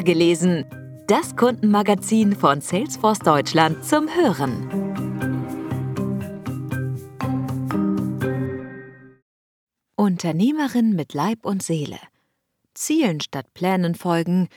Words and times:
gelesen. 0.00 0.64
Das 1.06 1.36
Kundenmagazin 1.36 2.34
von 2.34 2.60
Salesforce 2.60 3.18
Deutschland 3.18 3.84
zum 3.84 4.08
Hören. 4.08 4.68
Unternehmerin 9.96 10.94
mit 10.94 11.14
Leib 11.14 11.44
und 11.44 11.62
Seele. 11.62 11.98
Zielen 12.74 13.20
statt 13.20 13.52
Plänen 13.54 13.94
folgen. 13.94 14.48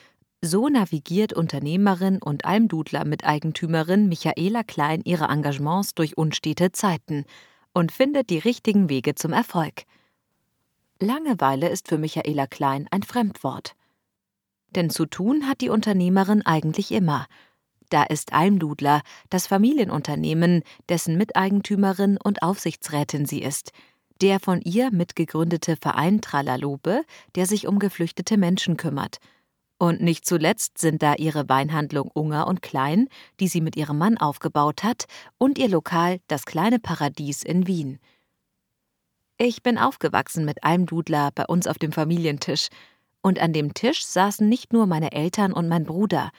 So 0.42 0.70
navigiert 0.70 1.34
Unternehmerin 1.34 2.22
und 2.22 2.46
Almdudler 2.46 3.04
mit 3.04 3.26
Eigentümerin 3.26 4.08
Michaela 4.08 4.64
Klein 4.64 5.02
ihre 5.04 5.26
Engagements 5.26 5.94
durch 5.96 6.18
unstete 6.18 6.72
Zeiten 6.72 7.26
und 7.74 7.92
findet 7.92 8.30
die 8.30 8.40
richtigen 8.40 8.90
Wege 8.90 9.16
zum 9.16 9.34
Erfolg. 9.34 9.84
Langeweile 11.00 11.70
ist 11.70 11.90
für 11.90 11.98
Michaela 11.98 12.48
Klein 12.48 12.88
ein 12.92 13.04
Fremdwort. 13.04 13.76
Denn 14.76 14.90
zu 14.90 15.06
tun 15.06 15.48
hat 15.48 15.62
die 15.62 15.70
Unternehmerin 15.70 16.42
eigentlich 16.46 16.92
immer. 16.92 17.26
Da 17.90 18.04
ist 18.04 18.34
Almdudler, 18.34 19.02
das 19.30 19.48
Familienunternehmen, 19.48 20.64
dessen 20.90 21.18
Miteigentümerin 21.18 22.18
und 22.22 22.42
Aufsichtsrätin 22.42 23.26
sie 23.26 23.42
ist, 23.42 23.72
der 24.22 24.40
von 24.40 24.62
ihr 24.62 24.92
mitgegründete 24.92 25.78
Verein 25.78 26.22
Tralalobe, 26.22 27.04
der 27.36 27.46
sich 27.46 27.68
um 27.68 27.80
geflüchtete 27.80 28.38
Menschen 28.38 28.78
kümmert. 28.78 29.18
Und 29.78 30.02
nicht 30.02 30.26
zuletzt 30.26 30.78
sind 30.78 31.04
da 31.04 31.16
ihre 31.16 31.50
Weinhandlung 31.50 32.10
Unger 32.14 32.48
und 32.48 32.62
Klein, 32.62 33.10
die 33.40 33.50
sie 33.50 33.62
mit 33.62 33.76
ihrem 33.76 33.98
Mann 33.98 34.18
aufgebaut 34.18 34.84
hat, 34.84 35.06
und 35.38 35.58
ihr 35.58 35.68
Lokal 35.68 36.20
Das 36.28 36.46
kleine 36.46 36.80
Paradies 36.80 37.44
in 37.44 37.68
Wien. 37.68 38.00
Ich 39.38 39.64
bin 39.64 39.78
aufgewachsen 39.78 40.46
mit 40.46 40.64
Almdudler 40.64 41.32
bei 41.36 41.46
uns 41.46 41.68
auf 41.68 41.78
dem 41.78 41.92
Familientisch, 41.92 42.70
und 43.26 43.40
an 43.40 43.54
dem 43.54 43.74
Tisch 43.74 44.06
saßen 44.06 44.48
nicht 44.48 44.72
nur 44.72 44.86
meine 44.86 45.12
Eltern 45.12 45.52
und 45.52 45.68
mein 45.68 45.84
Bruder. 45.84 46.30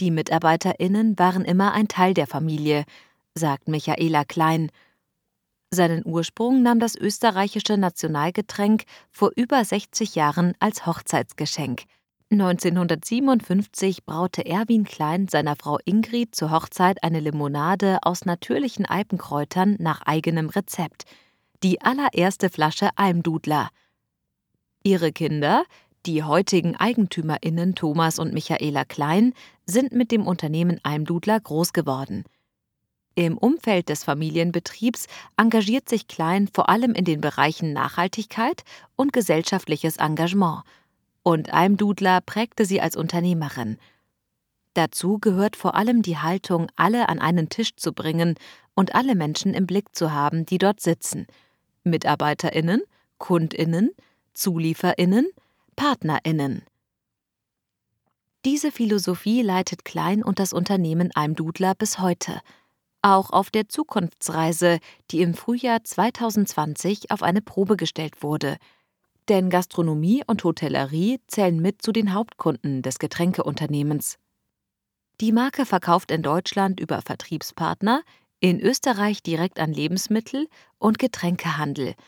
Die 0.00 0.10
MitarbeiterInnen 0.10 1.16
waren 1.20 1.44
immer 1.44 1.72
ein 1.72 1.86
Teil 1.86 2.14
der 2.14 2.26
Familie, 2.26 2.84
sagt 3.36 3.68
Michaela 3.68 4.24
Klein. 4.24 4.72
Seinen 5.70 6.04
Ursprung 6.04 6.62
nahm 6.62 6.80
das 6.80 6.96
österreichische 6.96 7.76
Nationalgetränk 7.76 8.86
vor 9.12 9.30
über 9.36 9.64
60 9.64 10.16
Jahren 10.16 10.54
als 10.58 10.84
Hochzeitsgeschenk. 10.84 11.84
1957 12.32 14.04
braute 14.04 14.44
Erwin 14.44 14.82
Klein 14.82 15.28
seiner 15.28 15.54
Frau 15.54 15.78
Ingrid 15.84 16.34
zur 16.34 16.50
Hochzeit 16.50 17.04
eine 17.04 17.20
Limonade 17.20 17.98
aus 18.02 18.24
natürlichen 18.24 18.84
Alpenkräutern 18.84 19.76
nach 19.78 20.02
eigenem 20.02 20.48
Rezept. 20.48 21.04
Die 21.62 21.82
allererste 21.82 22.50
Flasche 22.50 22.90
Almdudler. 22.96 23.68
Ihre 24.82 25.10
Kinder, 25.10 25.64
die 26.06 26.22
heutigen 26.22 26.76
EigentümerInnen 26.76 27.74
Thomas 27.74 28.18
und 28.18 28.32
Michaela 28.32 28.84
Klein 28.84 29.34
sind 29.66 29.92
mit 29.92 30.12
dem 30.12 30.26
Unternehmen 30.26 30.78
Almdudler 30.84 31.40
groß 31.40 31.72
geworden. 31.72 32.24
Im 33.16 33.36
Umfeld 33.36 33.88
des 33.88 34.04
Familienbetriebs 34.04 35.06
engagiert 35.36 35.88
sich 35.88 36.06
Klein 36.06 36.48
vor 36.52 36.68
allem 36.68 36.92
in 36.92 37.04
den 37.04 37.20
Bereichen 37.20 37.72
Nachhaltigkeit 37.72 38.62
und 38.94 39.12
gesellschaftliches 39.12 39.96
Engagement. 39.96 40.62
Und 41.22 41.52
Almdudler 41.52 42.20
prägte 42.20 42.66
sie 42.66 42.80
als 42.80 42.94
Unternehmerin. 42.94 43.78
Dazu 44.74 45.18
gehört 45.18 45.56
vor 45.56 45.74
allem 45.74 46.02
die 46.02 46.18
Haltung, 46.18 46.68
alle 46.76 47.08
an 47.08 47.18
einen 47.18 47.48
Tisch 47.48 47.74
zu 47.74 47.92
bringen 47.92 48.34
und 48.74 48.94
alle 48.94 49.14
Menschen 49.14 49.54
im 49.54 49.66
Blick 49.66 49.96
zu 49.96 50.12
haben, 50.12 50.44
die 50.44 50.58
dort 50.58 50.80
sitzen. 50.80 51.26
MitarbeiterInnen, 51.84 52.82
KundInnen, 53.18 53.90
ZulieferInnen, 54.34 55.26
PartnerInnen. 55.76 56.62
Diese 58.46 58.72
Philosophie 58.72 59.42
leitet 59.42 59.84
Klein 59.84 60.24
und 60.24 60.38
das 60.38 60.54
Unternehmen 60.54 61.10
Almdudler 61.14 61.74
bis 61.74 61.98
heute. 61.98 62.40
Auch 63.02 63.30
auf 63.30 63.50
der 63.50 63.68
Zukunftsreise, 63.68 64.78
die 65.10 65.20
im 65.20 65.34
Frühjahr 65.34 65.84
2020 65.84 67.10
auf 67.10 67.22
eine 67.22 67.42
Probe 67.42 67.76
gestellt 67.76 68.22
wurde. 68.22 68.56
Denn 69.28 69.50
Gastronomie 69.50 70.22
und 70.26 70.42
Hotellerie 70.44 71.20
zählen 71.26 71.60
mit 71.60 71.82
zu 71.82 71.92
den 71.92 72.14
Hauptkunden 72.14 72.80
des 72.80 72.98
Getränkeunternehmens. 72.98 74.16
Die 75.20 75.32
Marke 75.32 75.66
verkauft 75.66 76.10
in 76.10 76.22
Deutschland 76.22 76.80
über 76.80 77.02
Vertriebspartner, 77.02 78.02
in 78.40 78.60
Österreich 78.60 79.22
direkt 79.22 79.60
an 79.60 79.72
Lebensmittel 79.72 80.48
und 80.78 80.98
Getränkehandel– 80.98 81.94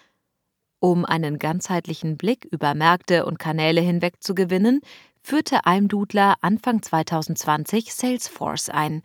um 0.80 1.04
einen 1.04 1.38
ganzheitlichen 1.38 2.16
Blick 2.16 2.44
über 2.50 2.74
Märkte 2.74 3.26
und 3.26 3.38
Kanäle 3.38 3.80
hinweg 3.80 4.22
zu 4.22 4.34
gewinnen, 4.34 4.80
führte 5.22 5.66
Almdudler 5.66 6.36
Anfang 6.40 6.82
2020 6.82 7.92
Salesforce 7.92 8.68
ein. 8.68 9.02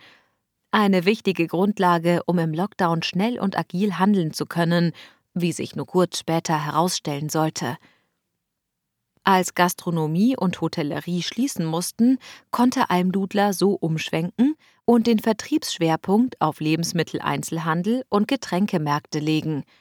Eine 0.71 1.05
wichtige 1.05 1.47
Grundlage, 1.47 2.21
um 2.25 2.39
im 2.39 2.53
Lockdown 2.53 3.03
schnell 3.03 3.39
und 3.39 3.57
agil 3.57 3.97
handeln 3.97 4.33
zu 4.33 4.45
können, 4.45 4.91
wie 5.33 5.51
sich 5.51 5.75
nur 5.75 5.85
kurz 5.85 6.19
später 6.19 6.63
herausstellen 6.63 7.29
sollte. 7.29 7.77
Als 9.23 9.55
Gastronomie 9.55 10.35
und 10.37 10.59
Hotellerie 10.59 11.23
schließen 11.23 11.65
mussten, 11.65 12.19
konnte 12.51 12.89
Almdudler 12.89 13.53
so 13.53 13.73
umschwenken 13.73 14.55
und 14.85 15.07
den 15.07 15.19
Vertriebsschwerpunkt 15.19 16.41
auf 16.41 16.59
Lebensmitteleinzelhandel 16.59 18.03
und 18.09 18.27
Getränkemärkte 18.27 19.19
legen– 19.19 19.63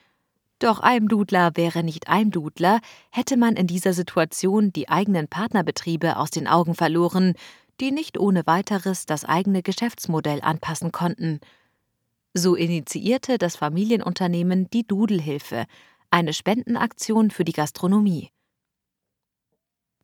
doch 0.62 0.80
Almdudler 0.80 1.52
wäre 1.56 1.82
nicht 1.82 2.08
Almdudler, 2.08 2.80
hätte 3.10 3.36
man 3.36 3.56
in 3.56 3.66
dieser 3.66 3.92
Situation 3.92 4.72
die 4.72 4.88
eigenen 4.88 5.28
Partnerbetriebe 5.28 6.16
aus 6.16 6.30
den 6.30 6.46
Augen 6.46 6.74
verloren, 6.74 7.34
die 7.80 7.90
nicht 7.90 8.18
ohne 8.18 8.46
weiteres 8.46 9.06
das 9.06 9.24
eigene 9.24 9.62
Geschäftsmodell 9.62 10.40
anpassen 10.40 10.92
konnten. 10.92 11.40
So 12.34 12.54
initiierte 12.54 13.38
das 13.38 13.56
Familienunternehmen 13.56 14.70
die 14.70 14.86
Dudelhilfe, 14.86 15.64
eine 16.10 16.32
Spendenaktion 16.32 17.30
für 17.30 17.44
die 17.44 17.52
Gastronomie. 17.52 18.30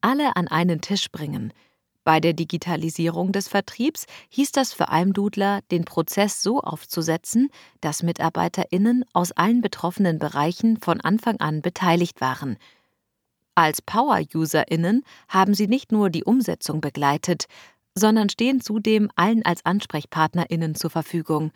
Alle 0.00 0.36
an 0.36 0.48
einen 0.48 0.80
Tisch 0.80 1.10
bringen– 1.10 1.52
bei 2.08 2.20
der 2.20 2.32
Digitalisierung 2.32 3.32
des 3.32 3.48
Vertriebs 3.48 4.06
hieß 4.30 4.52
das 4.52 4.72
für 4.72 4.88
Almdudler, 4.88 5.60
den 5.70 5.84
Prozess 5.84 6.42
so 6.42 6.62
aufzusetzen, 6.62 7.50
dass 7.82 8.02
MitarbeiterInnen 8.02 9.04
aus 9.12 9.32
allen 9.32 9.60
betroffenen 9.60 10.18
Bereichen 10.18 10.80
von 10.80 11.02
Anfang 11.02 11.38
an 11.38 11.60
beteiligt 11.60 12.22
waren. 12.22 12.56
Als 13.54 13.82
Power-UserInnen 13.82 15.04
haben 15.28 15.52
sie 15.52 15.66
nicht 15.66 15.92
nur 15.92 16.08
die 16.08 16.24
Umsetzung 16.24 16.80
begleitet, 16.80 17.44
sondern 17.94 18.30
stehen 18.30 18.62
zudem 18.62 19.10
allen 19.14 19.44
als 19.44 19.66
AnsprechpartnerInnen 19.66 20.76
zur 20.76 20.88
Verfügung. 20.88 21.52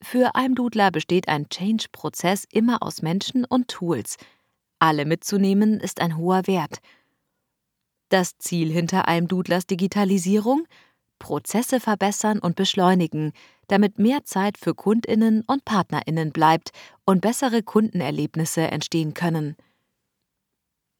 Für 0.00 0.36
Almdudler 0.36 0.92
besteht 0.92 1.26
ein 1.26 1.48
Change-Prozess 1.48 2.44
immer 2.52 2.84
aus 2.84 3.02
Menschen 3.02 3.44
und 3.44 3.66
Tools. 3.66 4.16
Alle 4.78 5.06
mitzunehmen 5.06 5.80
ist 5.80 6.00
ein 6.00 6.16
hoher 6.16 6.46
Wert– 6.46 6.78
das 8.10 8.36
Ziel 8.38 8.70
hinter 8.70 9.08
Almdudlers 9.08 9.66
Digitalisierung? 9.66 10.66
Prozesse 11.18 11.80
verbessern 11.80 12.38
und 12.40 12.56
beschleunigen, 12.56 13.32
damit 13.68 13.98
mehr 13.98 14.24
Zeit 14.24 14.58
für 14.58 14.74
Kundinnen 14.74 15.42
und 15.46 15.64
Partnerinnen 15.64 16.32
bleibt 16.32 16.70
und 17.04 17.20
bessere 17.20 17.62
Kundenerlebnisse 17.62 18.62
entstehen 18.62 19.14
können. 19.14 19.54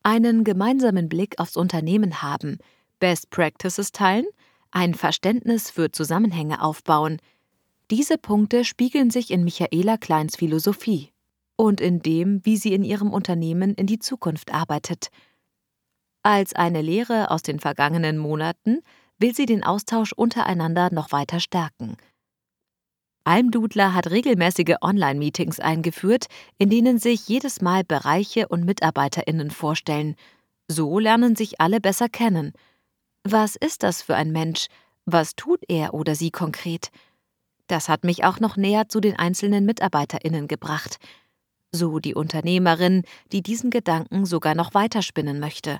Einen 0.03 0.45
gemeinsamen 0.45 1.09
Blick 1.09 1.39
aufs 1.39 1.57
Unternehmen 1.57 2.23
haben, 2.23 2.59
Best 3.01 3.31
Practices 3.31 3.93
teilen, 3.93 4.27
ein 4.71 4.95
Verständnis 4.95 5.71
für 5.71 5.91
Zusammenhänge 5.91 6.63
aufbauen. 6.63 7.19
Diese 7.91 8.19
Punkte 8.19 8.65
spiegeln 8.65 9.11
sich 9.11 9.31
in 9.31 9.43
Michaela 9.43 9.97
Kleins 9.97 10.37
Philosophie 10.37 11.11
und 11.57 11.81
in 11.81 12.01
dem, 12.01 12.45
wie 12.45 12.57
sie 12.57 12.73
in 12.73 12.85
ihrem 12.85 13.13
Unternehmen 13.13 13.75
in 13.75 13.87
die 13.87 13.99
Zukunft 13.99 14.55
arbeitet– 14.55 15.09
als 16.23 16.55
eine 16.55 16.83
Lehre 16.83 17.31
aus 17.31 17.43
den 17.43 17.61
vergangenen 17.61 18.19
Monaten 18.19 18.81
will 19.19 19.35
sie 19.35 19.47
den 19.47 19.65
Austausch 19.65 20.13
untereinander 20.13 20.89
noch 20.93 21.13
weiter 21.13 21.41
stärken. 21.41 21.97
Almdudler 23.25 23.95
hat 23.95 24.11
regelmäßige 24.11 24.77
Online-Meetings 24.81 25.61
eingeführt, 25.61 26.27
in 26.59 26.71
denen 26.71 26.99
sich 26.99 27.29
jedes 27.29 27.61
Mal 27.61 27.85
Bereiche 27.85 28.49
und 28.49 28.65
MitarbeiterInnen 28.65 29.51
vorstellen. 29.51 30.17
So 30.69 30.99
lernen 30.99 31.37
sich 31.37 31.61
alle 31.61 31.81
besser 31.81 32.09
kennen. 32.09 32.53
Was 33.23 33.57
ist 33.57 33.83
das 33.83 34.03
für 34.03 34.15
ein 34.15 34.33
Mensch? 34.33 34.67
Was 35.05 35.37
tut 35.37 35.61
er 35.69 35.93
oder 35.93 36.15
sie 36.15 36.31
konkret? 36.31 36.91
Das 37.67 37.89
hat 37.89 38.05
mich 38.05 38.25
auch 38.25 38.41
noch 38.41 38.57
näher 38.57 38.89
zu 38.89 39.01
den 39.01 39.17
einzelnen 39.17 39.67
MitarbeiterInnen 39.67 40.49
gebracht. 40.49 40.99
So 41.73 41.99
die 41.99 42.15
Unternehmerin, 42.15 43.05
die 43.33 43.43
diesen 43.43 43.71
Gedanken 43.71 44.27
sogar 44.27 44.55
noch 44.55 44.75
weiterspinnen 44.75 45.39
möchte. 45.39 45.79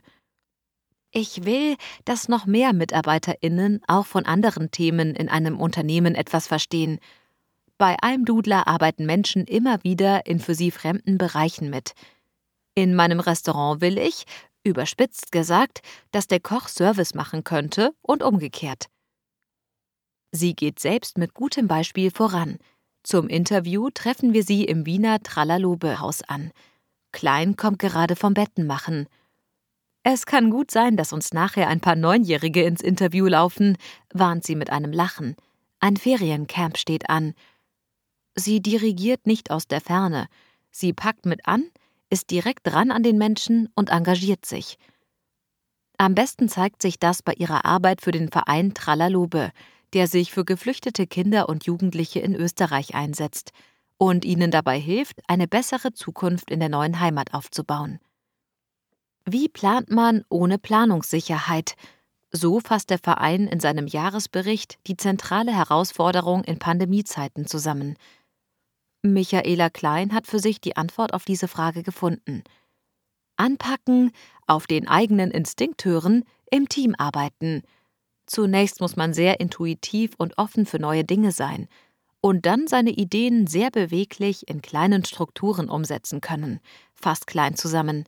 Ich 1.13 1.45
will, 1.45 1.77
dass 2.05 2.29
noch 2.29 2.47
mehr 2.47 2.73
MitarbeiterInnen 2.73 3.83
auch 3.89 4.07
von 4.07 4.27
anderen 4.27 4.71
Themen 4.71 5.15
in 5.15 5.29
einem 5.29 5.59
Unternehmen 5.59 6.15
etwas 6.15 6.47
verstehen. 6.47 7.01
Bei 7.79 7.97
Almdudler 8.01 8.69
arbeiten 8.69 9.07
Menschen 9.07 9.45
immer 9.45 9.83
wieder 9.83 10.27
in 10.27 10.39
für 10.39 10.55
sie 10.55 10.71
fremden 10.71 11.19
Bereichen 11.19 11.71
mit. 11.71 11.95
In 12.75 12.95
meinem 12.95 13.21
Restaurant 13.21 13.81
will 13.81 13.99
ich, 13.99 14.25
Überspitzt 14.63 15.33
gesagt, 15.33 15.81
dass 16.11 16.27
der 16.27 16.41
Koch 16.41 16.69
Service 16.69 17.15
machen 17.15 17.45
könnte 17.45 17.95
und 18.03 18.23
umgekehrt. 18.23 18.87
Sie 20.33 20.55
geht 20.55 20.79
selbst 20.79 21.17
mit 21.17 21.35
gutem 21.35 21.67
Beispiel 21.67 22.11
voran. 22.11 22.59
Zum 23.03 23.29
Interview 23.29 23.89
treffen 23.91 24.35
wir 24.35 24.45
sie 24.45 24.65
im 24.65 24.85
Wiener 24.85 25.23
Tralalobe-Haus 25.23 26.23
an. 26.23 26.53
Klein 27.11 27.57
kommt 27.57 27.79
gerade 27.79 28.17
vom 28.17 28.35
Bettenmachen. 28.35 29.09
Es 30.03 30.25
kann 30.25 30.51
gut 30.51 30.71
sein, 30.71 30.97
dass 30.97 31.13
uns 31.13 31.33
nachher 31.35 31.69
ein 31.69 31.81
paar 31.81 31.97
Neunjährige 31.97 32.63
ins 32.63 32.81
Interview 32.81 33.27
laufen, 33.27 33.77
warnt 34.13 34.45
sie 34.45 34.57
mit 34.57 34.71
einem 34.71 34.93
Lachen. 34.93 35.37
Ein 35.79 35.97
Feriencamp 35.97 36.79
steht 36.79 37.11
an. 37.11 37.35
Sie 38.35 38.61
dirigiert 38.61 39.27
nicht 39.27 39.51
aus 39.51 39.69
der 39.69 39.83
Ferne. 39.83 40.27
Sie 40.71 40.95
packt 40.95 41.27
mit 41.27 41.47
an, 41.47 41.65
ist 42.09 42.31
direkt 42.31 42.67
dran 42.67 42.91
an 42.91 43.03
den 43.03 43.19
Menschen 43.19 43.69
und 43.75 43.91
engagiert 43.91 44.47
sich. 44.47 44.79
Am 45.99 46.15
besten 46.15 46.49
zeigt 46.49 46.81
sich 46.81 46.99
das 46.99 47.23
bei 47.23 47.35
ihrer 47.35 47.67
Arbeit 47.67 48.01
für 48.01 48.11
den 48.11 48.31
Verein 48.31 48.73
Tralalobe, 48.73 49.53
der 49.93 50.07
sich 50.07 50.33
für 50.33 50.47
geflüchtete 50.47 51.07
Kinder 51.07 51.49
und 51.49 51.67
Jugendliche 51.67 52.21
in 52.21 52.35
Österreich 52.35 52.95
einsetzt 52.95 53.53
und 53.99 54.25
ihnen 54.25 54.51
dabei 54.51 54.79
hilft, 54.79 55.21
eine 55.29 55.47
bessere 55.47 55.93
Zukunft 55.93 56.51
in 56.51 56.61
der 56.61 56.71
neuen 56.71 57.01
Heimat 57.01 57.35
aufzubauen. 57.35 58.01
Wie 59.33 59.49
plant 59.49 59.91
man 59.91 60.25
ohne 60.29 60.59
Planungssicherheit? 60.59 61.77
So 62.33 62.61
fasst 62.61 62.91
der 62.91 62.99
Verein 62.99 63.47
in 63.47 63.61
seinem 63.61 63.87
Jahresbericht 63.87 64.79
die 64.87 64.97
zentrale 64.97 65.53
Herausforderung 65.53 66.45
in 66.45 66.59
Pandemiezeiten 66.59 67.47
zusammen. 67.47 67.97
Michaela 69.03 69.71
Klein 69.71 70.13
hat 70.13 70.27
für 70.27 70.39
sich 70.39 70.61
die 70.61 70.77
Antwort 70.77 71.15
auf 71.15 71.25
diese 71.25 71.49
Frage 71.49 71.83
gefunden. 71.83 72.45
Anpacken, 73.37 74.13
auf 74.47 74.67
den 74.67 74.87
eigenen 74.87 75.31
Instinkt 75.31 75.85
hören, 75.85 76.25
im 76.51 76.69
Team 76.69 76.95
arbeiten– 76.97 77.63
Zunächst 78.31 78.81
muss 78.81 78.95
man 78.95 79.13
sehr 79.13 79.41
intuitiv 79.41 80.13
und 80.17 80.39
offen 80.39 80.65
für 80.65 80.79
neue 80.79 81.03
Dinge 81.03 81.33
sein 81.33 81.67
und 82.21 82.47
dann 82.47 82.69
seine 82.69 82.91
Ideen 82.91 83.49
sehr 83.49 83.73
beweglich 83.73 84.49
in 84.49 84.63
kleinen 84.63 85.05
Strukturen 85.05 85.69
umsetzen 85.69 86.21
können, 86.21 86.61
fast 86.95 87.27
klein 87.27 87.57
zusammen. 87.57 88.05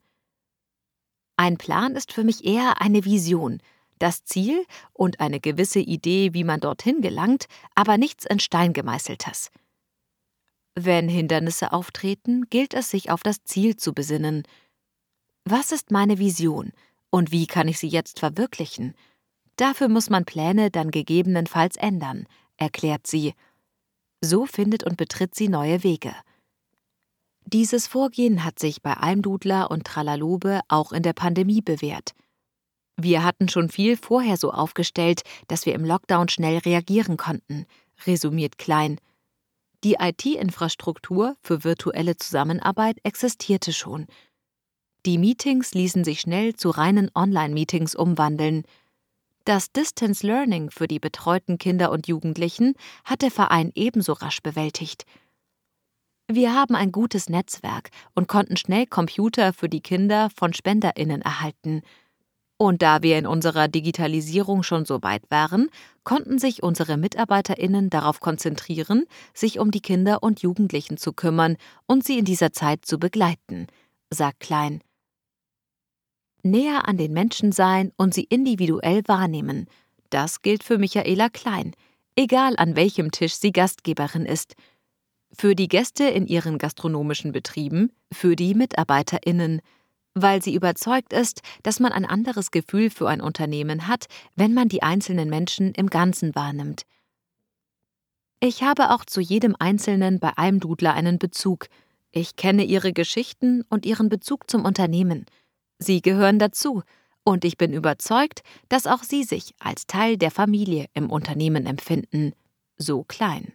Ein 1.42 1.58
Plan 1.58 1.96
ist 1.96 2.12
für 2.12 2.22
mich 2.22 2.44
eher 2.44 2.80
eine 2.80 3.04
Vision, 3.04 3.60
das 3.98 4.22
Ziel 4.22 4.64
und 4.92 5.18
eine 5.18 5.40
gewisse 5.40 5.80
Idee, 5.80 6.34
wie 6.34 6.44
man 6.44 6.60
dorthin 6.60 7.00
gelangt, 7.00 7.46
aber 7.74 7.98
nichts 7.98 8.24
in 8.24 8.38
Stein 8.38 8.72
gemeißeltes. 8.72 9.50
Wenn 10.76 11.08
Hindernisse 11.08 11.72
auftreten, 11.72 12.48
gilt 12.48 12.74
es, 12.74 12.90
sich 12.90 13.10
auf 13.10 13.24
das 13.24 13.42
Ziel 13.42 13.76
zu 13.76 13.92
besinnen. 13.92 14.44
Was 15.44 15.72
ist 15.72 15.90
meine 15.90 16.20
Vision 16.20 16.70
und 17.10 17.32
wie 17.32 17.48
kann 17.48 17.66
ich 17.66 17.80
sie 17.80 17.88
jetzt 17.88 18.20
verwirklichen? 18.20 18.94
Dafür 19.56 19.88
muss 19.88 20.10
man 20.10 20.24
Pläne 20.24 20.70
dann 20.70 20.92
gegebenenfalls 20.92 21.76
ändern, 21.76 22.28
erklärt 22.56 23.08
sie. 23.08 23.34
So 24.20 24.46
findet 24.46 24.84
und 24.84 24.96
betritt 24.96 25.34
sie 25.34 25.48
neue 25.48 25.82
Wege. 25.82 26.14
Dieses 27.52 27.87
Vorgehen 27.87 28.44
hat 28.44 28.58
sich 28.58 28.81
bei 28.81 28.94
Almdudler 28.94 29.70
und 29.70 29.84
Tralalobe 29.84 30.60
auch 30.69 30.93
in 30.93 31.02
der 31.02 31.12
Pandemie 31.12 31.60
bewährt. 31.60 32.12
Wir 32.96 33.25
hatten 33.25 33.49
schon 33.49 33.69
viel 33.69 33.96
vorher 33.96 34.37
so 34.37 34.52
aufgestellt, 34.52 35.22
dass 35.49 35.66
wir 35.66 35.75
im 35.75 35.84
Lockdown 35.84 36.28
schnell 36.28 36.58
reagieren 36.58 37.16
konnten, 37.16 37.66
resümiert 38.06 38.56
Klein. 38.58 38.99
Die 39.84 39.96
IT-Infrastruktur 39.99 41.37
für 41.43 41.64
virtuelle 41.64 42.16
Zusammenarbeit 42.16 42.99
existierte 43.02 43.72
schon. 43.72 44.06
Die 45.05 45.19
Meetings 45.19 45.75
ließen 45.75 46.05
sich 46.05 46.20
schnell 46.20 46.55
zu 46.55 46.70
reinen 46.70 47.10
Online-Meetings 47.14 47.94
umwandeln, 47.94 48.62
das 49.44 49.72
Distance 49.72 50.25
Learning 50.25 50.70
für 50.70 50.87
die 50.87 51.00
betreuten 51.00 51.58
Kinder 51.58 51.90
und 51.90 52.06
Jugendlichen 52.06 52.75
hat 53.05 53.22
der 53.22 53.32
Verein 53.32 53.72
ebenso 53.75 54.12
rasch 54.12 54.40
bewältigt. 54.40 55.05
Wir 56.28 56.54
haben 56.54 56.74
ein 56.74 56.92
gutes 56.92 57.28
Netzwerk 57.28 57.90
und 58.14 58.28
konnten 58.28 58.56
schnell 58.56 58.86
Computer 58.86 59.52
für 59.52 59.69
die 59.69 59.80
Kinder 59.80 60.30
von 60.34 60.52
Spenderinnen 60.54 61.22
erhalten. 61.22 61.82
Und 62.56 62.80
da 62.80 63.02
wir 63.02 63.19
in 63.19 63.26
unserer 63.26 63.69
Digitalisierung 63.69 64.62
schon 64.62 64.84
so 64.84 65.02
weit 65.02 65.22
waren, 65.30 65.69
konnten 66.04 66.38
sich 66.38 66.62
unsere 66.62 66.96
Mitarbeiterinnen 66.96 67.90
darauf 67.90 68.20
konzentrieren, 68.20 69.04
sich 69.34 69.58
um 69.58 69.70
die 69.70 69.80
Kinder 69.80 70.22
und 70.22 70.42
Jugendlichen 70.42 70.96
zu 70.96 71.12
kümmern 71.12 71.56
und 71.86 72.04
sie 72.04 72.19
in 72.19 72.24
dieser 72.24 72.52
Zeit 72.52 72.86
zu 72.86 72.98
begleiten, 72.98 73.66
sagt 74.10 74.40
Klein 74.40 74.80
näher 76.42 76.88
an 76.88 76.96
den 76.96 77.12
Menschen 77.12 77.52
sein 77.52 77.92
und 77.96 78.14
sie 78.14 78.24
individuell 78.24 79.02
wahrnehmen. 79.06 79.66
Das 80.10 80.42
gilt 80.42 80.62
für 80.62 80.78
Michaela 80.78 81.28
Klein, 81.28 81.72
egal 82.16 82.54
an 82.56 82.76
welchem 82.76 83.10
Tisch 83.10 83.34
sie 83.34 83.52
Gastgeberin 83.52 84.26
ist. 84.26 84.54
Für 85.37 85.55
die 85.55 85.69
Gäste 85.69 86.05
in 86.05 86.26
ihren 86.26 86.58
gastronomischen 86.58 87.32
Betrieben, 87.32 87.93
für 88.12 88.37
die 88.37 88.55
Mitarbeiterinnen, 88.55 89.61
weil 90.14 90.43
sie 90.43 90.55
überzeugt 90.55 91.12
ist, 91.12 91.40
dass 91.62 91.81
man 91.81 91.93
ein 91.93 92.05
anderes 92.05 92.50
Gefühl 92.50 92.90
für 92.90 93.08
ein 93.08 93.20
Unternehmen 93.20 93.88
hat, 93.88 94.06
wenn 94.37 94.52
man 94.52 94.69
die 94.69 94.82
einzelnen 94.82 95.31
Menschen 95.31 95.73
im 95.73 95.88
Ganzen 95.88 96.34
wahrnimmt. 96.34 96.82
Ich 98.40 98.62
habe 98.62 98.90
auch 98.90 99.05
zu 99.05 99.20
jedem 99.20 99.56
Einzelnen 99.58 100.19
bei 100.19 100.32
Almdudler 100.37 100.94
einen 100.94 101.19
Bezug. 101.19 101.69
Ich 102.11 102.37
kenne 102.37 102.64
ihre 102.64 102.93
Geschichten 102.93 103.62
und 103.70 103.87
ihren 103.87 104.08
Bezug 104.08 104.50
zum 104.50 104.64
Unternehmen. 104.64 105.26
Sie 105.79 106.02
gehören 106.02 106.38
dazu, 106.38 106.82
und 107.25 107.44
ich 107.44 107.56
bin 107.56 107.73
überzeugt, 107.73 108.43
dass 108.69 108.87
auch 108.87 109.05
Sie 109.05 109.23
sich 109.23 109.55
als 109.61 109.87
Teil 109.87 110.17
der 110.17 110.32
Familie 110.32 110.87
im 110.93 111.08
Unternehmen 111.08 111.67
empfinden, 111.67 112.32
so 112.76 113.05
klein. 113.05 113.52